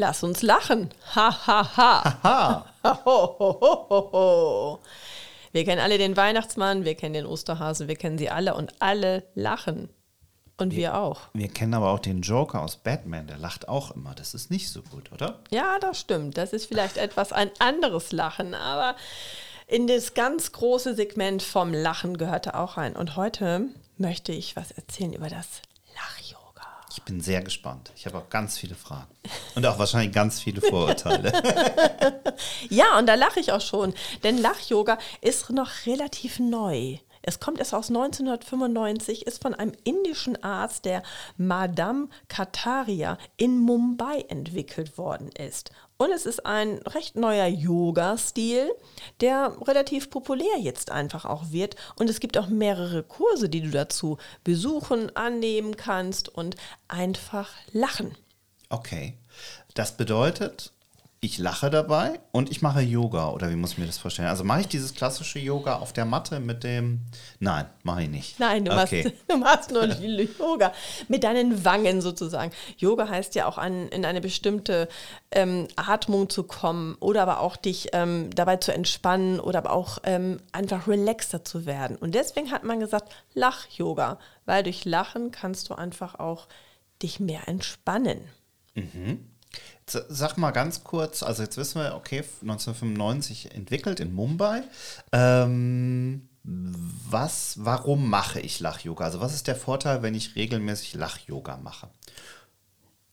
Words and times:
Lass 0.00 0.22
uns 0.22 0.40
lachen. 0.40 0.88
Ha, 1.14 1.46
ha, 1.46 1.76
ha. 1.76 2.64
ho, 3.04 3.36
ho, 3.38 3.60
ho, 3.60 3.86
ho, 3.90 4.12
ho. 4.12 4.78
Wir 5.52 5.66
kennen 5.66 5.82
alle 5.82 5.98
den 5.98 6.16
Weihnachtsmann, 6.16 6.86
wir 6.86 6.94
kennen 6.94 7.12
den 7.12 7.26
Osterhasen, 7.26 7.86
wir 7.86 7.96
kennen 7.96 8.16
sie 8.16 8.30
alle 8.30 8.54
und 8.54 8.72
alle 8.78 9.24
lachen. 9.34 9.90
Und 10.56 10.70
wir, 10.70 10.78
wir, 10.78 10.96
auch. 10.96 11.20
Wir 11.34 11.48
kennen 11.48 11.74
aber 11.74 11.90
auch 11.90 11.98
den 11.98 12.22
Joker 12.22 12.62
aus 12.62 12.76
Batman, 12.76 13.26
der 13.26 13.36
lacht 13.36 13.68
auch 13.68 13.90
immer. 13.90 14.14
Das 14.14 14.32
ist 14.32 14.50
nicht 14.50 14.70
so 14.70 14.80
gut, 14.80 15.12
oder? 15.12 15.40
Ja, 15.50 15.78
das 15.78 16.00
stimmt. 16.00 16.38
Das 16.38 16.54
ist 16.54 16.64
vielleicht 16.64 16.96
etwas 16.96 17.34
ein 17.34 17.50
anderes 17.58 18.10
Lachen, 18.10 18.54
aber 18.54 18.96
in 19.66 19.86
das 19.86 20.14
ganz 20.14 20.52
große 20.52 20.94
Segment 20.94 21.42
vom 21.42 21.74
Lachen 21.74 22.16
gehörte 22.16 22.54
auch 22.54 22.78
rein. 22.78 22.96
Und 22.96 23.16
heute 23.16 23.68
möchte 23.98 24.32
ich 24.32 24.56
was 24.56 24.70
erzählen 24.70 25.12
über 25.12 25.28
das 25.28 25.60
Lachjo. 25.94 26.40
Ich 26.92 27.02
bin 27.04 27.20
sehr 27.20 27.42
gespannt. 27.42 27.92
Ich 27.96 28.06
habe 28.06 28.18
auch 28.18 28.28
ganz 28.30 28.58
viele 28.58 28.74
Fragen. 28.74 29.06
Und 29.54 29.66
auch 29.66 29.78
wahrscheinlich 29.78 30.12
ganz 30.12 30.40
viele 30.40 30.60
Vorurteile. 30.60 31.32
ja, 32.68 32.98
und 32.98 33.06
da 33.06 33.14
lache 33.14 33.40
ich 33.40 33.52
auch 33.52 33.60
schon. 33.60 33.94
Denn 34.22 34.38
Lach-Yoga 34.38 34.98
ist 35.20 35.50
noch 35.50 35.70
relativ 35.86 36.38
neu. 36.38 36.98
Es 37.22 37.38
kommt 37.38 37.58
erst 37.58 37.74
aus 37.74 37.88
1995, 37.88 39.26
ist 39.26 39.42
von 39.42 39.54
einem 39.54 39.72
indischen 39.84 40.42
Arzt, 40.42 40.86
der 40.86 41.02
Madame 41.36 42.08
Kataria 42.28 43.18
in 43.36 43.58
Mumbai 43.58 44.24
entwickelt 44.28 44.96
worden 44.96 45.30
ist. 45.32 45.70
Und 45.98 46.12
es 46.12 46.24
ist 46.24 46.46
ein 46.46 46.78
recht 46.78 47.16
neuer 47.16 47.46
Yoga-Stil, 47.46 48.70
der 49.20 49.54
relativ 49.66 50.08
populär 50.08 50.58
jetzt 50.58 50.90
einfach 50.90 51.26
auch 51.26 51.50
wird. 51.50 51.76
Und 51.98 52.08
es 52.08 52.20
gibt 52.20 52.38
auch 52.38 52.48
mehrere 52.48 53.02
Kurse, 53.02 53.50
die 53.50 53.60
du 53.60 53.68
dazu 53.68 54.16
besuchen, 54.42 55.14
annehmen 55.14 55.76
kannst 55.76 56.30
und 56.30 56.56
einfach 56.88 57.50
lachen. 57.72 58.16
Okay. 58.70 59.19
Das 59.74 59.96
bedeutet, 59.96 60.72
ich 61.22 61.36
lache 61.36 61.68
dabei 61.68 62.18
und 62.32 62.50
ich 62.50 62.62
mache 62.62 62.80
Yoga 62.80 63.28
oder 63.28 63.50
wie 63.50 63.54
muss 63.54 63.72
ich 63.72 63.78
mir 63.78 63.84
das 63.84 63.98
vorstellen? 63.98 64.28
Also 64.28 64.42
mache 64.42 64.62
ich 64.62 64.68
dieses 64.68 64.94
klassische 64.94 65.38
Yoga 65.38 65.76
auf 65.76 65.92
der 65.92 66.06
Matte 66.06 66.40
mit 66.40 66.64
dem. 66.64 67.00
Nein, 67.40 67.66
mache 67.82 68.04
ich 68.04 68.08
nicht. 68.08 68.40
Nein, 68.40 68.64
du, 68.64 68.72
okay. 68.72 69.04
machst, 69.04 69.16
du 69.28 69.36
machst 69.36 69.70
nur 69.70 69.84
Yoga 69.84 70.72
mit 71.08 71.22
deinen 71.22 71.62
Wangen 71.62 72.00
sozusagen. 72.00 72.52
Yoga 72.78 73.06
heißt 73.06 73.34
ja 73.34 73.44
auch 73.44 73.58
an, 73.58 73.88
in 73.88 74.06
eine 74.06 74.22
bestimmte 74.22 74.88
ähm, 75.30 75.68
Atmung 75.76 76.30
zu 76.30 76.44
kommen 76.44 76.96
oder 77.00 77.22
aber 77.22 77.40
auch 77.40 77.56
dich 77.56 77.90
ähm, 77.92 78.30
dabei 78.34 78.56
zu 78.56 78.72
entspannen 78.72 79.40
oder 79.40 79.58
aber 79.58 79.72
auch 79.72 79.98
ähm, 80.04 80.40
einfach 80.52 80.88
relaxter 80.88 81.44
zu 81.44 81.66
werden. 81.66 81.98
Und 81.98 82.14
deswegen 82.14 82.50
hat 82.50 82.64
man 82.64 82.80
gesagt, 82.80 83.12
Lach-Yoga, 83.34 84.18
weil 84.46 84.62
durch 84.62 84.86
Lachen 84.86 85.32
kannst 85.32 85.68
du 85.68 85.74
einfach 85.74 86.14
auch 86.14 86.48
dich 87.02 87.20
mehr 87.20 87.46
entspannen. 87.46 88.20
Mhm. 88.74 89.26
Sag 89.86 90.36
mal 90.36 90.52
ganz 90.52 90.84
kurz, 90.84 91.22
also 91.22 91.42
jetzt 91.42 91.56
wissen 91.56 91.80
wir, 91.82 91.94
okay, 91.96 92.22
1995 92.42 93.54
entwickelt 93.54 93.98
in 93.98 94.14
Mumbai. 94.14 94.62
Ähm, 95.12 96.28
was, 96.42 97.56
warum 97.58 98.08
mache 98.08 98.40
ich 98.40 98.60
Lach-Yoga? 98.60 99.04
Also 99.04 99.20
was 99.20 99.34
ist 99.34 99.48
der 99.48 99.56
Vorteil, 99.56 100.02
wenn 100.02 100.14
ich 100.14 100.36
regelmäßig 100.36 100.94
Lach-Yoga 100.94 101.56
mache? 101.56 101.88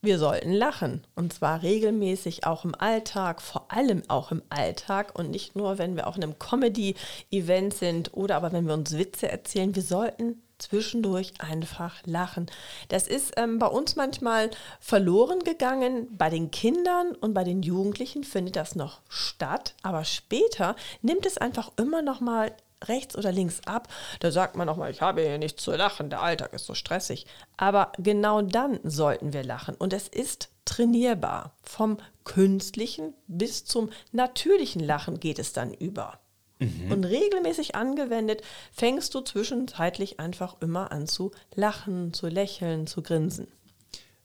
Wir 0.02 0.20
sollten 0.20 0.54
lachen 0.54 1.04
und 1.16 1.34
zwar 1.34 1.64
regelmäßig 1.64 2.46
auch 2.46 2.64
im 2.64 2.76
Alltag, 2.76 3.42
vor 3.42 3.72
allem 3.72 4.04
auch 4.08 4.32
im 4.32 4.44
Alltag 4.50 5.18
und 5.18 5.32
nicht 5.32 5.56
nur, 5.56 5.80
wenn 5.80 5.96
wir 5.96 6.06
auf 6.06 6.16
einem 6.16 6.38
Comedy-Event 6.38 7.74
sind 7.74 8.14
oder 8.14 8.36
aber 8.36 8.52
wenn 8.52 8.68
wir 8.68 8.76
uns 8.76 8.96
Witze 8.96 9.30
erzählen. 9.30 9.74
Wir 9.74 9.82
sollten 9.82 10.44
zwischendurch 10.60 11.34
einfach 11.40 11.96
lachen. 12.06 12.48
Das 12.90 13.08
ist 13.08 13.34
ähm, 13.38 13.60
bei 13.60 13.68
uns 13.68 13.96
manchmal 13.96 14.50
verloren 14.80 15.40
gegangen. 15.44 16.08
Bei 16.18 16.30
den 16.30 16.52
Kindern 16.52 17.16
und 17.16 17.34
bei 17.34 17.44
den 17.44 17.64
Jugendlichen 17.64 18.24
findet 18.24 18.56
das 18.56 18.76
noch 18.76 19.02
statt, 19.10 19.76
aber 19.84 20.04
später 20.04 20.76
nimmt 21.02 21.26
es 21.26 21.38
einfach 21.38 21.72
immer 21.78 22.02
noch 22.02 22.22
mal 22.22 22.52
rechts 22.86 23.18
oder 23.18 23.32
links 23.32 23.62
ab. 23.66 23.88
Da 24.20 24.32
sagt 24.32 24.56
man 24.56 24.70
auch 24.70 24.78
mal, 24.78 24.92
ich 24.92 25.02
habe 25.02 25.22
hier 25.22 25.38
nichts 25.38 25.64
zu 25.64 25.72
lachen, 25.72 26.10
der 26.10 26.22
Alltag 26.22 26.54
ist 26.54 26.66
so 26.66 26.74
stressig. 26.74 27.26
Aber 27.58 27.92
genau 27.98 28.42
dann 28.42 28.80
sollten 28.84 29.34
wir 29.34 29.44
lachen 29.44 29.76
und 29.76 29.94
es 29.94 30.08
ist 30.08 30.50
trainierbar. 30.66 31.56
Vom 31.64 31.98
künstlichen 32.24 33.14
bis 33.28 33.66
zum 33.66 33.90
natürlichen 34.12 34.84
Lachen 34.84 35.20
geht 35.20 35.40
es 35.40 35.54
dann 35.54 35.74
über. 35.74 36.20
Mhm. 36.60 36.92
Und 36.92 37.04
regelmäßig 37.04 37.76
angewendet, 37.76 38.42
fängst 38.72 39.14
du 39.14 39.22
zwischenzeitlich 39.22 40.20
einfach 40.20 40.58
immer 40.60 40.92
an 40.92 41.08
zu 41.08 41.32
lachen, 41.54 42.14
zu 42.14 42.28
lächeln, 42.28 42.88
zu 42.88 43.02
grinsen. 43.02 43.48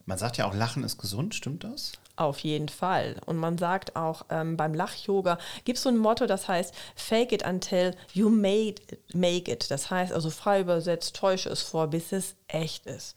Man 0.04 0.18
sagt 0.18 0.36
ja 0.36 0.48
auch, 0.48 0.54
Lachen 0.54 0.82
ist 0.82 0.98
gesund, 0.98 1.34
stimmt 1.34 1.64
das? 1.64 1.92
Auf 2.16 2.40
jeden 2.40 2.68
Fall. 2.68 3.16
Und 3.26 3.36
man 3.36 3.56
sagt 3.56 3.96
auch, 3.96 4.26
ähm, 4.30 4.56
beim 4.56 4.74
Lach-Yoga 4.74 5.38
gibt 5.64 5.78
es 5.78 5.84
so 5.84 5.88
ein 5.88 5.96
Motto, 5.96 6.26
das 6.26 6.48
heißt, 6.48 6.74
fake 6.94 7.32
it 7.32 7.46
until 7.46 7.94
you 8.12 8.28
made 8.28 8.82
it, 8.90 9.14
make 9.14 9.50
it. 9.50 9.70
Das 9.70 9.90
heißt 9.90 10.12
also 10.12 10.28
frei 10.28 10.60
übersetzt, 10.60 11.16
täusche 11.16 11.48
es 11.48 11.62
vor, 11.62 11.86
bis 11.86 12.12
es 12.12 12.34
echt 12.48 12.86
ist. 12.86 13.16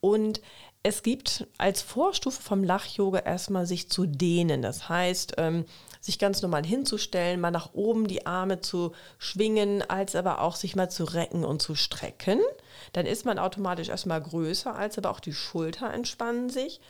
Und 0.00 0.40
es 0.82 1.02
gibt 1.02 1.48
als 1.58 1.82
Vorstufe 1.82 2.40
vom 2.40 2.62
Lach-Yoga 2.62 3.18
erstmal 3.20 3.66
sich 3.66 3.90
zu 3.90 4.06
dehnen. 4.06 4.62
Das 4.62 4.88
heißt, 4.88 5.34
ähm, 5.38 5.64
sich 6.06 6.18
ganz 6.18 6.40
normal 6.42 6.64
hinzustellen, 6.64 7.40
mal 7.40 7.50
nach 7.50 7.74
oben 7.74 8.08
die 8.08 8.26
Arme 8.26 8.60
zu 8.60 8.92
schwingen, 9.18 9.82
als 9.82 10.16
aber 10.16 10.40
auch 10.40 10.56
sich 10.56 10.74
mal 10.76 10.88
zu 10.88 11.04
recken 11.04 11.44
und 11.44 11.60
zu 11.60 11.74
strecken. 11.74 12.40
Dann 12.92 13.06
ist 13.06 13.24
man 13.24 13.38
automatisch 13.38 13.88
erstmal 13.88 14.22
größer, 14.22 14.74
als 14.74 14.96
aber 14.96 15.10
auch 15.10 15.20
die 15.20 15.34
Schulter 15.34 15.92
entspannen 15.92 16.48
sich. 16.48 16.80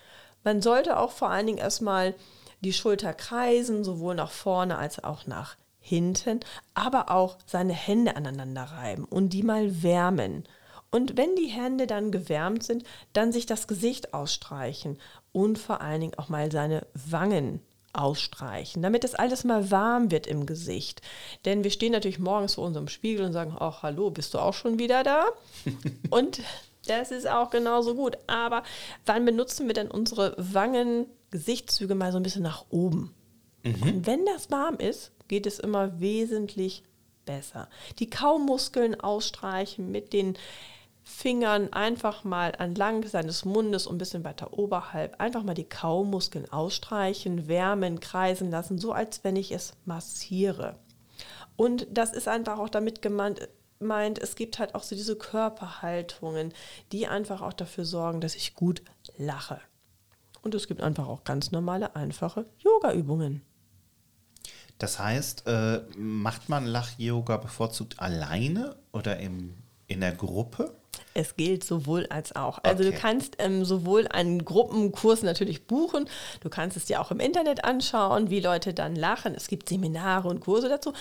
Man 0.45 0.63
sollte 0.63 0.99
auch 0.99 1.11
vor 1.11 1.31
allen 1.31 1.47
Dingen 1.47 1.59
erstmal 1.59 2.15
die 2.61 2.73
Schulter 2.73 3.13
kreisen, 3.13 3.85
sowohl 3.85 4.15
nach 4.15 4.31
vorne 4.31 4.79
als 4.79 5.03
auch 5.03 5.27
nach 5.27 5.57
hinten, 5.81 6.41
aber 6.75 7.11
auch 7.11 7.39
seine 7.47 7.73
Hände 7.73 8.17
aneinander 8.17 8.65
reiben 8.65 9.05
und 9.05 9.31
die 9.31 9.43
mal 9.43 9.83
wärmen. 9.83 10.45
Und 10.91 11.17
wenn 11.17 11.37
die 11.37 11.49
Hände 11.49 11.87
dann 11.87 12.11
gewärmt 12.11 12.63
sind, 12.63 12.85
dann 13.13 13.33
sich 13.33 13.47
das 13.47 13.67
Gesicht 13.67 14.15
ausstreichen 14.15 14.99
und 15.33 15.59
vor 15.59 15.81
allen 15.81 16.01
Dingen 16.01 16.19
auch 16.19 16.29
mal 16.29 16.51
seine 16.51 16.87
Wangen 16.95 17.61
ausstreichen, 17.97 18.83
damit 18.83 19.05
es 19.05 19.15
alles 19.15 19.45
mal 19.45 19.71
warm 19.71 20.11
wird 20.11 20.27
im 20.27 20.47
Gesicht. 20.47 21.03
Denn 21.45 21.65
wir 21.65 21.71
stehen 21.71 21.93
natürlich 21.93 22.19
morgens 22.19 22.55
vor 22.55 22.67
unserem 22.67 22.89
Spiegel 22.89 23.25
und 23.25 23.33
sagen, 23.33 23.57
ach 23.59 23.83
hallo, 23.83 24.11
bist 24.11 24.35
du 24.35 24.39
auch 24.39 24.55
schon 24.55 24.79
wieder 24.79 25.03
da? 25.03 25.27
und 26.11 26.41
das 26.87 27.11
ist 27.11 27.29
auch 27.29 27.51
genauso 27.51 27.95
gut. 27.95 28.17
Aber 28.27 28.63
wann 29.05 29.25
benutzen 29.25 29.67
wir 29.67 29.75
denn 29.75 29.91
unsere 29.91 30.35
Wangen, 30.39 31.07
Gesichtszüge 31.31 31.95
mal 31.95 32.13
so 32.13 32.19
ein 32.19 32.23
bisschen 32.23 32.43
nach 32.43 32.65
oben? 32.71 33.15
Mhm. 33.63 33.83
Und 33.83 34.07
wenn 34.07 34.25
das 34.27 34.51
warm 34.51 34.77
ist, 34.77 35.13
geht 35.29 35.47
es 35.47 35.59
immer 35.59 36.01
wesentlich 36.01 36.83
besser. 37.25 37.69
Die 37.99 38.09
Kaumuskeln 38.09 39.01
ausstreichen 39.01 39.91
mit 39.91 40.13
den 40.13 40.39
Fingern 41.09 41.73
einfach 41.73 42.25
mal 42.25 42.53
entlang 42.59 43.07
seines 43.07 43.45
Mundes 43.45 43.87
und 43.87 43.95
ein 43.95 43.99
bisschen 43.99 44.25
weiter 44.25 44.59
oberhalb 44.59 45.21
einfach 45.21 45.45
mal 45.45 45.55
die 45.55 45.69
Kaumuskeln 45.69 46.51
ausstreichen, 46.51 47.47
wärmen, 47.47 48.01
kreisen 48.01 48.51
lassen, 48.51 48.77
so 48.77 48.91
als 48.91 49.23
wenn 49.23 49.37
ich 49.37 49.53
es 49.53 49.75
massiere. 49.85 50.75
Und 51.55 51.87
das 51.93 52.13
ist 52.13 52.27
einfach 52.27 52.59
auch 52.59 52.69
damit 52.69 53.03
gemeint, 53.03 53.49
meint, 53.79 54.19
es 54.19 54.35
gibt 54.35 54.59
halt 54.59 54.75
auch 54.75 54.83
so 54.83 54.97
diese 54.97 55.15
Körperhaltungen, 55.15 56.53
die 56.91 57.07
einfach 57.07 57.41
auch 57.41 57.53
dafür 57.53 57.85
sorgen, 57.85 58.21
dass 58.21 58.35
ich 58.35 58.57
gut 58.57 58.83
lache. 59.17 59.61
Und 60.43 60.57
es 60.57 60.67
gibt 60.67 60.81
einfach 60.81 61.07
auch 61.07 61.23
ganz 61.23 61.53
normale, 61.53 61.95
einfache 61.95 62.47
Yoga-Übungen. 62.59 63.43
Das 64.79 64.99
heißt, 64.99 65.47
äh, 65.47 65.83
macht 65.97 66.49
man 66.49 66.67
Lach-Yoga 66.67 67.37
bevorzugt 67.37 68.01
alleine 68.01 68.75
oder 68.93 69.21
im, 69.21 69.55
in 69.87 70.01
der 70.01 70.13
Gruppe? 70.13 70.75
Es 71.15 71.37
gilt 71.37 71.65
sowohl 71.65 72.07
als 72.07 72.37
auch. 72.37 72.59
Also 72.63 72.83
okay. 72.83 72.93
du 72.93 72.99
kannst 72.99 73.37
ähm, 73.39 73.65
sowohl 73.65 74.07
einen 74.09 74.45
Gruppenkurs 74.45 75.23
natürlich 75.23 75.67
buchen, 75.67 76.09
du 76.41 76.49
kannst 76.49 76.77
es 76.77 76.85
dir 76.87 77.01
auch 77.01 77.11
im 77.11 77.21
Internet 77.21 77.65
anschauen, 77.65 78.31
wie 78.31 78.41
Leute 78.41 78.75
dann 78.75 78.97
lachen. 78.97 79.35
Es 79.35 79.49
gibt 79.49 79.69
Seminare 79.69 80.29
und 80.29 80.41
Kurse 80.41 80.69
dazu. 80.69 80.93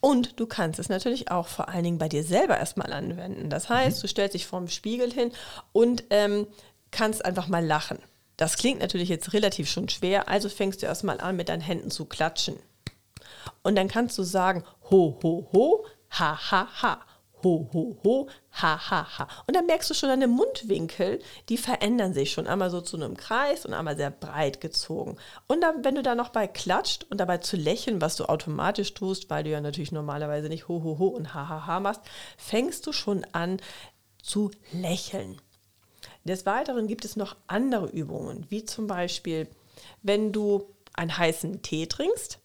Und 0.00 0.40
du 0.40 0.46
kannst 0.46 0.78
es 0.78 0.88
natürlich 0.88 1.30
auch 1.30 1.46
vor 1.46 1.68
allen 1.68 1.84
Dingen 1.84 1.98
bei 1.98 2.08
dir 2.08 2.24
selber 2.24 2.56
erstmal 2.56 2.92
anwenden. 2.92 3.50
Das 3.50 3.68
heißt, 3.68 3.98
mhm. 3.98 4.00
du 4.00 4.08
stellst 4.08 4.34
dich 4.34 4.46
vorm 4.46 4.68
Spiegel 4.68 5.12
hin 5.12 5.30
und 5.72 6.04
ähm, 6.10 6.46
kannst 6.90 7.24
einfach 7.24 7.48
mal 7.48 7.64
lachen. 7.64 7.98
Das 8.36 8.56
klingt 8.56 8.80
natürlich 8.80 9.10
jetzt 9.10 9.34
relativ 9.34 9.70
schon 9.70 9.90
schwer, 9.90 10.28
also 10.28 10.48
fängst 10.48 10.80
du 10.80 10.86
erstmal 10.86 11.20
an, 11.20 11.36
mit 11.36 11.50
deinen 11.50 11.60
Händen 11.60 11.90
zu 11.90 12.06
klatschen. 12.06 12.56
Und 13.62 13.76
dann 13.76 13.88
kannst 13.88 14.16
du 14.16 14.22
sagen, 14.22 14.64
ho, 14.90 15.18
ho, 15.22 15.48
ho, 15.52 15.84
ha, 16.10 16.50
ha, 16.50 16.68
ha. 16.80 17.00
Ho, 17.42 17.68
ho, 17.72 17.96
ho, 18.04 18.28
ha, 18.52 18.90
ha, 18.90 19.18
ha. 19.18 19.28
Und 19.46 19.56
dann 19.56 19.66
merkst 19.66 19.88
du 19.88 19.94
schon 19.94 20.08
deine 20.08 20.28
Mundwinkel, 20.28 21.20
die 21.48 21.56
verändern 21.56 22.12
sich 22.12 22.32
schon 22.32 22.46
einmal 22.46 22.70
so 22.70 22.80
zu 22.80 22.96
einem 22.96 23.16
Kreis 23.16 23.64
und 23.64 23.72
einmal 23.72 23.96
sehr 23.96 24.10
breit 24.10 24.60
gezogen. 24.60 25.16
Und 25.46 25.62
dann, 25.62 25.84
wenn 25.84 25.94
du 25.94 26.02
da 26.02 26.14
noch 26.14 26.30
bei 26.30 26.46
klatscht 26.46 27.06
und 27.10 27.18
dabei 27.18 27.38
zu 27.38 27.56
lächeln, 27.56 28.00
was 28.00 28.16
du 28.16 28.24
automatisch 28.26 28.94
tust, 28.94 29.30
weil 29.30 29.44
du 29.44 29.50
ja 29.50 29.60
natürlich 29.60 29.92
normalerweise 29.92 30.48
nicht 30.48 30.68
ho, 30.68 30.82
ho, 30.82 30.98
ho 30.98 31.06
und 31.06 31.34
ha, 31.34 31.48
ha, 31.48 31.66
ha 31.66 31.80
machst, 31.80 32.02
fängst 32.36 32.86
du 32.86 32.92
schon 32.92 33.24
an 33.32 33.58
zu 34.22 34.50
lächeln. 34.72 35.40
Des 36.24 36.44
Weiteren 36.44 36.86
gibt 36.86 37.04
es 37.04 37.16
noch 37.16 37.36
andere 37.46 37.86
Übungen, 37.86 38.44
wie 38.50 38.64
zum 38.64 38.86
Beispiel, 38.86 39.48
wenn 40.02 40.32
du 40.32 40.74
einen 40.92 41.16
heißen 41.16 41.62
Tee 41.62 41.86
trinkst, 41.86 42.39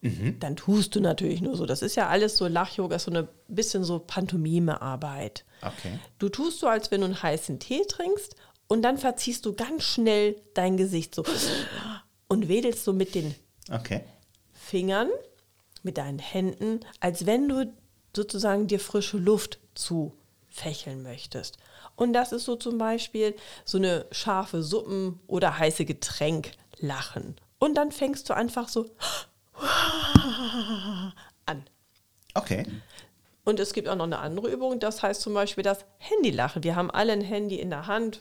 mhm. 0.00 0.38
dann 0.40 0.56
tust 0.56 0.94
du 0.94 1.00
natürlich 1.00 1.40
nur 1.40 1.56
so. 1.56 1.66
Das 1.66 1.82
ist 1.82 1.96
ja 1.96 2.08
alles 2.08 2.36
so 2.36 2.46
Lach-Yoga, 2.46 2.98
so 2.98 3.10
ein 3.10 3.28
bisschen 3.48 3.84
so 3.84 3.98
Pantomime-Arbeit. 3.98 5.44
Okay. 5.62 5.98
Du 6.18 6.28
tust 6.28 6.60
so, 6.60 6.68
als 6.68 6.90
wenn 6.90 7.00
du 7.00 7.06
einen 7.06 7.22
heißen 7.22 7.58
Tee 7.58 7.82
trinkst 7.88 8.36
und 8.68 8.82
dann 8.82 8.98
verziehst 8.98 9.46
du 9.46 9.54
ganz 9.54 9.84
schnell 9.84 10.36
dein 10.54 10.76
Gesicht 10.76 11.14
so 11.14 11.24
und 12.28 12.48
wedelst 12.48 12.84
so 12.84 12.92
mit 12.92 13.14
den 13.14 13.34
okay. 13.70 14.02
Fingern, 14.52 15.08
mit 15.82 15.98
deinen 15.98 16.18
Händen, 16.18 16.80
als 17.00 17.26
wenn 17.26 17.48
du 17.48 17.72
sozusagen 18.14 18.66
dir 18.66 18.80
frische 18.80 19.18
Luft 19.18 19.58
zufächeln 19.74 21.02
möchtest. 21.02 21.58
Und 21.94 22.12
das 22.12 22.32
ist 22.32 22.44
so 22.44 22.56
zum 22.56 22.78
Beispiel 22.78 23.34
so 23.64 23.78
eine 23.78 24.06
scharfe 24.10 24.62
Suppen- 24.62 25.20
oder 25.26 25.58
heiße 25.58 25.84
Getränk 25.84 26.52
lachen. 26.78 27.36
Und 27.58 27.74
dann 27.74 27.90
fängst 27.90 28.28
du 28.28 28.34
einfach 28.34 28.68
so 28.68 28.90
an. 31.46 31.64
Okay. 32.36 32.66
Und 33.44 33.60
es 33.60 33.72
gibt 33.72 33.88
auch 33.88 33.94
noch 33.94 34.04
eine 34.04 34.18
andere 34.18 34.50
Übung, 34.50 34.80
das 34.80 35.02
heißt 35.02 35.20
zum 35.20 35.32
Beispiel 35.32 35.62
das 35.62 35.84
Handylachen. 35.98 36.64
Wir 36.64 36.74
haben 36.74 36.90
alle 36.90 37.12
ein 37.12 37.20
Handy 37.20 37.60
in 37.60 37.70
der 37.70 37.86
Hand. 37.86 38.20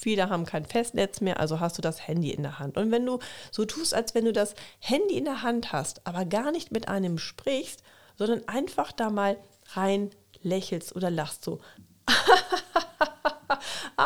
Viele 0.00 0.30
haben 0.30 0.46
kein 0.46 0.64
Festnetz 0.64 1.20
mehr, 1.20 1.38
also 1.38 1.60
hast 1.60 1.76
du 1.76 1.82
das 1.82 2.08
Handy 2.08 2.30
in 2.30 2.42
der 2.42 2.58
Hand. 2.58 2.78
Und 2.78 2.90
wenn 2.90 3.04
du 3.04 3.18
so 3.50 3.66
tust, 3.66 3.94
als 3.94 4.14
wenn 4.14 4.24
du 4.24 4.32
das 4.32 4.54
Handy 4.80 5.18
in 5.18 5.26
der 5.26 5.42
Hand 5.42 5.72
hast, 5.72 6.06
aber 6.06 6.24
gar 6.24 6.50
nicht 6.50 6.72
mit 6.72 6.88
einem 6.88 7.18
sprichst, 7.18 7.82
sondern 8.16 8.48
einfach 8.48 8.92
da 8.92 9.10
mal 9.10 9.36
rein 9.74 10.10
lächelst 10.42 10.96
oder 10.96 11.10
lachst 11.10 11.44
so. 11.44 11.60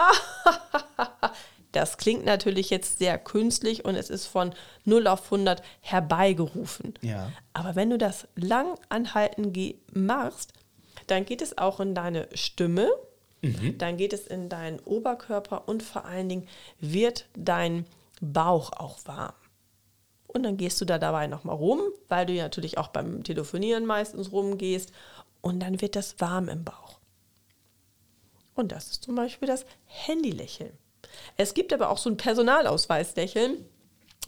Das 1.76 1.98
klingt 1.98 2.24
natürlich 2.24 2.70
jetzt 2.70 2.98
sehr 2.98 3.18
künstlich 3.18 3.84
und 3.84 3.96
es 3.96 4.08
ist 4.08 4.26
von 4.26 4.54
0 4.86 5.06
auf 5.08 5.24
100 5.24 5.62
herbeigerufen. 5.82 6.94
Ja. 7.02 7.30
Aber 7.52 7.76
wenn 7.76 7.90
du 7.90 7.98
das 7.98 8.26
lang 8.34 8.78
anhalten 8.88 9.52
machst, 9.92 10.54
dann 11.06 11.26
geht 11.26 11.42
es 11.42 11.58
auch 11.58 11.78
in 11.78 11.94
deine 11.94 12.28
Stimme, 12.32 12.88
mhm. 13.42 13.76
dann 13.76 13.98
geht 13.98 14.14
es 14.14 14.26
in 14.26 14.48
deinen 14.48 14.80
Oberkörper 14.80 15.68
und 15.68 15.82
vor 15.82 16.06
allen 16.06 16.30
Dingen 16.30 16.48
wird 16.80 17.26
dein 17.36 17.84
Bauch 18.22 18.72
auch 18.72 18.98
warm. 19.04 19.34
Und 20.28 20.44
dann 20.44 20.56
gehst 20.56 20.80
du 20.80 20.86
da 20.86 20.98
dabei 20.98 21.26
nochmal 21.26 21.56
rum, 21.56 21.80
weil 22.08 22.24
du 22.24 22.32
ja 22.32 22.44
natürlich 22.44 22.78
auch 22.78 22.88
beim 22.88 23.22
Telefonieren 23.22 23.84
meistens 23.84 24.32
rumgehst. 24.32 24.92
Und 25.42 25.60
dann 25.60 25.82
wird 25.82 25.94
das 25.94 26.18
warm 26.20 26.48
im 26.48 26.64
Bauch. 26.64 26.98
Und 28.54 28.72
das 28.72 28.92
ist 28.92 29.04
zum 29.04 29.14
Beispiel 29.14 29.46
das 29.46 29.66
Handylächeln. 29.84 30.76
Es 31.36 31.54
gibt 31.54 31.72
aber 31.72 31.90
auch 31.90 31.98
so 31.98 32.10
ein 32.10 32.16
Personalausweislächeln. 32.16 33.64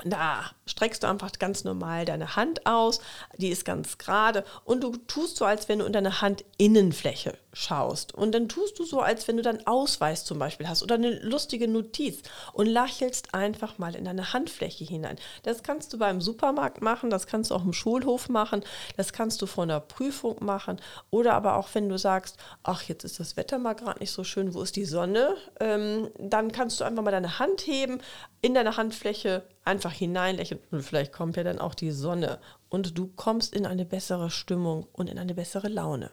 Da 0.05 0.51
streckst 0.69 1.03
du 1.03 1.09
einfach 1.09 1.33
ganz 1.39 1.65
normal 1.65 2.05
deine 2.05 2.37
Hand 2.37 2.67
aus, 2.67 3.01
die 3.37 3.49
ist 3.49 3.65
ganz 3.65 3.99
gerade 3.99 4.45
und 4.65 4.83
du 4.83 4.97
tust 4.97 5.37
so, 5.37 5.45
als 5.45 5.69
wenn 5.69 5.81
du 5.81 5.87
in 5.87 5.93
deine 5.93 6.21
Handinnenfläche 6.21 7.37
schaust. 7.53 8.15
Und 8.15 8.33
dann 8.33 8.49
tust 8.49 8.79
du 8.79 8.85
so, 8.85 9.01
als 9.01 9.27
wenn 9.27 9.37
du 9.37 9.43
deinen 9.43 9.67
Ausweis 9.67 10.25
zum 10.25 10.39
Beispiel 10.39 10.69
hast 10.69 10.83
oder 10.83 10.95
eine 10.95 11.19
lustige 11.21 11.67
Notiz 11.67 12.23
und 12.53 12.67
lächelst 12.67 13.35
einfach 13.35 13.79
mal 13.79 13.95
in 13.95 14.05
deine 14.05 14.33
Handfläche 14.33 14.85
hinein. 14.85 15.17
Das 15.43 15.63
kannst 15.63 15.93
du 15.93 15.99
beim 15.99 16.21
Supermarkt 16.21 16.83
machen, 16.83 17.11
das 17.11 17.27
kannst 17.27 17.51
du 17.51 17.55
auch 17.55 17.65
im 17.65 17.73
Schulhof 17.73 18.29
machen, 18.29 18.63
das 18.97 19.13
kannst 19.13 19.43
du 19.43 19.47
vor 19.47 19.65
einer 19.65 19.81
Prüfung 19.81 20.37
machen 20.45 20.81
oder 21.11 21.35
aber 21.35 21.57
auch 21.57 21.69
wenn 21.75 21.89
du 21.89 21.99
sagst, 21.99 22.37
ach, 22.63 22.83
jetzt 22.83 23.05
ist 23.05 23.19
das 23.19 23.37
Wetter 23.37 23.59
mal 23.59 23.75
gerade 23.75 24.01
nicht 24.01 24.13
so 24.13 24.25
schön, 24.25 24.55
wo 24.55 24.63
ist 24.63 24.77
die 24.77 24.85
Sonne? 24.85 25.37
Ähm, 25.59 26.11
dann 26.19 26.53
kannst 26.53 26.81
du 26.81 26.85
einfach 26.85 27.03
mal 27.03 27.11
deine 27.11 27.39
Hand 27.39 27.67
heben, 27.67 28.01
in 28.41 28.55
deine 28.55 28.77
Handfläche 28.77 29.43
einfach 29.65 29.93
hineinlächeln 29.93 30.58
und 30.71 30.83
vielleicht 30.83 31.13
kommt 31.13 31.37
ja 31.37 31.45
dann 31.45 31.59
auch 31.59 31.75
die 31.75 31.91
Sonne 31.91 32.39
und 32.69 32.97
du 32.99 33.09
kommst 33.09 33.55
in 33.55 33.67
eine 33.67 33.85
bessere 33.85 34.31
Stimmung 34.31 34.87
und 34.93 35.09
in 35.09 35.19
eine 35.19 35.35
bessere 35.35 35.69
Laune. 35.69 36.11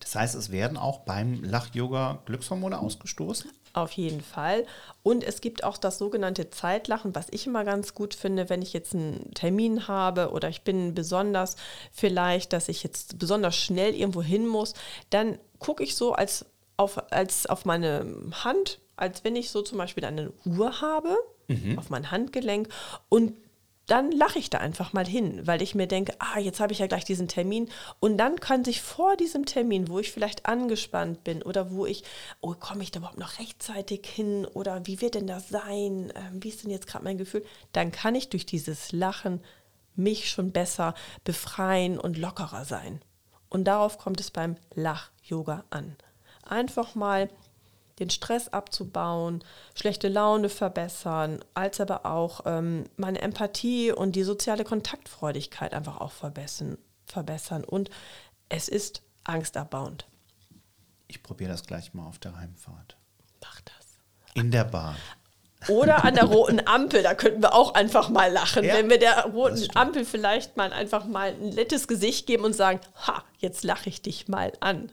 Das 0.00 0.14
heißt, 0.14 0.34
es 0.34 0.50
werden 0.50 0.76
auch 0.76 1.00
beim 1.00 1.42
Lach-Yoga 1.42 2.22
Glückshormone 2.26 2.78
ausgestoßen? 2.78 3.50
Auf 3.72 3.92
jeden 3.92 4.20
Fall. 4.20 4.66
Und 5.02 5.22
es 5.24 5.40
gibt 5.40 5.64
auch 5.64 5.76
das 5.76 5.98
sogenannte 5.98 6.50
Zeitlachen, 6.50 7.14
was 7.14 7.26
ich 7.30 7.46
immer 7.46 7.64
ganz 7.64 7.94
gut 7.94 8.14
finde, 8.14 8.48
wenn 8.48 8.62
ich 8.62 8.72
jetzt 8.72 8.94
einen 8.94 9.32
Termin 9.34 9.88
habe 9.88 10.30
oder 10.30 10.48
ich 10.48 10.62
bin 10.62 10.94
besonders 10.94 11.56
vielleicht, 11.92 12.52
dass 12.52 12.68
ich 12.68 12.82
jetzt 12.82 13.18
besonders 13.18 13.56
schnell 13.56 13.94
irgendwo 13.94 14.22
hin 14.22 14.46
muss, 14.46 14.74
dann 15.10 15.38
gucke 15.58 15.84
ich 15.84 15.94
so 15.94 16.12
als 16.12 16.46
auf, 16.76 17.12
als 17.12 17.46
auf 17.46 17.64
meine 17.64 18.06
Hand, 18.44 18.80
als 18.96 19.24
wenn 19.24 19.36
ich 19.36 19.50
so 19.50 19.62
zum 19.62 19.78
Beispiel 19.78 20.04
eine 20.04 20.32
Uhr 20.44 20.80
habe, 20.80 21.16
mhm. 21.48 21.78
auf 21.78 21.90
mein 21.90 22.10
Handgelenk 22.10 22.68
und 23.08 23.34
dann 23.88 24.12
lache 24.12 24.38
ich 24.38 24.50
da 24.50 24.58
einfach 24.58 24.92
mal 24.92 25.06
hin, 25.06 25.46
weil 25.46 25.62
ich 25.62 25.74
mir 25.74 25.86
denke, 25.86 26.14
ah, 26.18 26.38
jetzt 26.38 26.60
habe 26.60 26.72
ich 26.72 26.78
ja 26.78 26.86
gleich 26.86 27.04
diesen 27.04 27.26
Termin. 27.26 27.70
Und 28.00 28.18
dann 28.18 28.38
kann 28.38 28.62
sich 28.62 28.82
vor 28.82 29.16
diesem 29.16 29.46
Termin, 29.46 29.88
wo 29.88 29.98
ich 29.98 30.12
vielleicht 30.12 30.46
angespannt 30.46 31.24
bin 31.24 31.42
oder 31.42 31.70
wo 31.70 31.86
ich, 31.86 32.04
oh, 32.40 32.54
komme 32.54 32.82
ich 32.82 32.90
da 32.90 33.00
überhaupt 33.00 33.18
noch 33.18 33.38
rechtzeitig 33.38 34.06
hin 34.06 34.44
oder 34.44 34.86
wie 34.86 35.00
wird 35.00 35.14
denn 35.14 35.26
das 35.26 35.48
sein? 35.48 36.12
Ähm, 36.14 36.42
wie 36.42 36.50
ist 36.50 36.62
denn 36.62 36.70
jetzt 36.70 36.86
gerade 36.86 37.04
mein 37.04 37.18
Gefühl? 37.18 37.44
Dann 37.72 37.90
kann 37.90 38.14
ich 38.14 38.28
durch 38.28 38.44
dieses 38.44 38.92
Lachen 38.92 39.40
mich 39.96 40.30
schon 40.30 40.52
besser 40.52 40.94
befreien 41.24 41.98
und 41.98 42.18
lockerer 42.18 42.66
sein. 42.66 43.00
Und 43.48 43.64
darauf 43.64 43.96
kommt 43.96 44.20
es 44.20 44.30
beim 44.30 44.56
Lach-Yoga 44.74 45.64
an. 45.70 45.96
Einfach 46.42 46.94
mal 46.94 47.30
den 47.98 48.10
Stress 48.10 48.48
abzubauen, 48.48 49.42
schlechte 49.74 50.08
Laune 50.08 50.48
verbessern, 50.48 51.40
als 51.54 51.80
aber 51.80 52.06
auch 52.06 52.42
ähm, 52.46 52.84
meine 52.96 53.20
Empathie 53.20 53.92
und 53.92 54.16
die 54.16 54.22
soziale 54.22 54.64
Kontaktfreudigkeit 54.64 55.74
einfach 55.74 56.00
auch 56.00 56.12
verbessern. 56.12 56.78
verbessern. 57.06 57.64
Und 57.64 57.90
es 58.48 58.68
ist 58.68 59.02
angstabbauend. 59.24 60.06
Ich 61.06 61.22
probiere 61.22 61.50
das 61.50 61.64
gleich 61.64 61.94
mal 61.94 62.06
auf 62.06 62.18
der 62.18 62.36
Heimfahrt. 62.36 62.96
Mach 63.40 63.60
das. 63.62 63.98
In 64.34 64.50
der 64.50 64.64
Bahn. 64.64 64.96
Oder 65.66 66.04
an 66.04 66.14
der 66.14 66.24
roten 66.24 66.66
Ampel, 66.66 67.02
da 67.02 67.14
könnten 67.14 67.42
wir 67.42 67.52
auch 67.52 67.74
einfach 67.74 68.10
mal 68.10 68.30
lachen, 68.30 68.64
ja, 68.64 68.74
wenn 68.74 68.88
wir 68.88 68.98
der 68.98 69.24
roten 69.24 69.66
Ampel 69.74 70.04
vielleicht 70.04 70.56
mal 70.56 70.72
einfach 70.72 71.04
mal 71.04 71.30
ein 71.32 71.50
nettes 71.50 71.88
Gesicht 71.88 72.26
geben 72.26 72.44
und 72.44 72.54
sagen, 72.54 72.80
ha, 73.06 73.24
jetzt 73.38 73.64
lache 73.64 73.88
ich 73.88 74.00
dich 74.00 74.28
mal 74.28 74.52
an. 74.60 74.92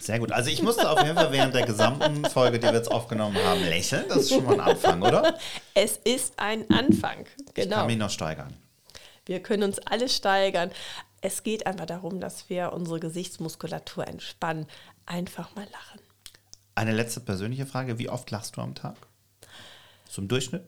Sehr 0.00 0.18
gut. 0.18 0.32
Also 0.32 0.50
ich 0.50 0.62
musste 0.62 0.90
auf 0.90 1.02
jeden 1.02 1.14
Fall 1.14 1.30
während 1.30 1.54
der 1.54 1.66
gesamten 1.66 2.24
Folge, 2.24 2.58
die 2.58 2.66
wir 2.66 2.72
jetzt 2.72 2.90
aufgenommen 2.90 3.36
haben, 3.44 3.60
lächeln. 3.60 4.06
Das 4.08 4.18
ist 4.18 4.30
schon 4.30 4.44
mal 4.44 4.54
ein 4.54 4.60
Anfang, 4.60 5.02
oder? 5.02 5.38
Es 5.74 5.98
ist 5.98 6.38
ein 6.38 6.68
Anfang. 6.70 7.26
Genau. 7.54 7.64
Ich 7.64 7.70
kann 7.70 7.86
mich 7.86 7.98
noch 7.98 8.10
steigern. 8.10 8.54
Wir 9.26 9.42
können 9.42 9.62
uns 9.62 9.78
alle 9.80 10.08
steigern. 10.08 10.70
Es 11.20 11.42
geht 11.42 11.66
einfach 11.66 11.84
darum, 11.84 12.18
dass 12.18 12.48
wir 12.48 12.72
unsere 12.72 12.98
Gesichtsmuskulatur 12.98 14.06
entspannen. 14.08 14.66
Einfach 15.04 15.54
mal 15.54 15.66
lachen. 15.70 16.00
Eine 16.74 16.92
letzte 16.92 17.20
persönliche 17.20 17.66
Frage. 17.66 17.98
Wie 17.98 18.08
oft 18.08 18.30
lachst 18.30 18.56
du 18.56 18.62
am 18.62 18.74
Tag? 18.74 18.96
Zum 20.08 20.28
Durchschnitt? 20.28 20.64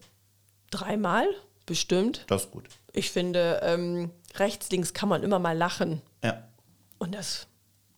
Dreimal, 0.71 1.27
bestimmt. 1.65 2.25
Das 2.27 2.45
ist 2.45 2.51
gut. 2.51 2.69
Ich 2.93 3.11
finde, 3.11 3.61
ähm, 3.63 4.11
rechts, 4.35 4.71
links 4.71 4.93
kann 4.93 5.09
man 5.09 5.23
immer 5.23 5.39
mal 5.39 5.57
lachen. 5.57 6.03
Ja. 6.23 6.45
Und 6.99 7.15
das 7.15 7.47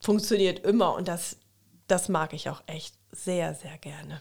funktioniert 0.05 0.61
immer 0.61 0.95
und 0.95 1.09
das, 1.09 1.39
das 1.87 2.09
mag 2.09 2.33
ich 2.35 2.49
auch 2.51 2.63
echt 2.67 2.95
sehr, 3.11 3.55
sehr 3.55 3.79
gerne. 3.79 4.21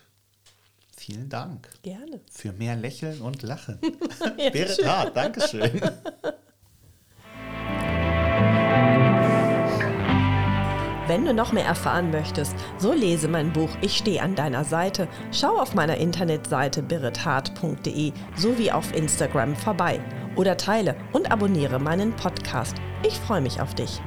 Vielen 0.95 1.29
Dank. 1.29 1.69
Gerne. 1.81 2.21
Für 2.31 2.53
mehr 2.53 2.75
Lächeln 2.75 3.21
und 3.21 3.41
Lachen. 3.41 3.79
ja, 4.37 4.49
Berit 4.49 4.85
Hart, 4.85 5.15
Dankeschön. 5.15 5.81
Wenn 11.05 11.25
du 11.25 11.33
noch 11.33 11.51
mehr 11.51 11.65
erfahren 11.65 12.11
möchtest, 12.11 12.55
so 12.77 12.93
lese 12.93 13.27
mein 13.27 13.51
Buch 13.51 13.69
Ich 13.81 13.97
stehe 13.97 14.21
an 14.21 14.35
deiner 14.35 14.63
Seite. 14.63 15.09
Schau 15.33 15.59
auf 15.59 15.75
meiner 15.75 15.97
Internetseite 15.97 16.81
birithart.de 16.81 18.13
sowie 18.37 18.71
auf 18.71 18.95
Instagram 18.95 19.53
vorbei 19.57 19.99
oder 20.37 20.55
teile 20.55 20.95
und 21.11 21.29
abonniere 21.29 21.77
meinen 21.79 22.15
Podcast. 22.15 22.77
Ich 23.05 23.15
freue 23.19 23.41
mich 23.41 23.59
auf 23.59 23.75
dich. 23.75 24.01